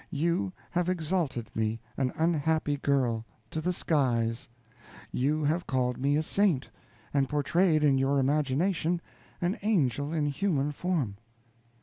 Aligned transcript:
You 0.09 0.51
have 0.71 0.89
exalted 0.89 1.55
me, 1.55 1.79
an 1.95 2.11
unhappy 2.15 2.75
girl, 2.77 3.23
to 3.51 3.61
the 3.61 3.71
skies; 3.71 4.49
you 5.11 5.43
have 5.43 5.67
called 5.67 5.99
me 5.99 6.17
a 6.17 6.23
saint, 6.23 6.71
and 7.13 7.29
portrayed 7.29 7.83
in 7.83 7.99
your 7.99 8.17
imagination 8.17 8.99
an 9.41 9.59
angel 9.61 10.11
in 10.11 10.25
human 10.25 10.71
form. 10.71 11.17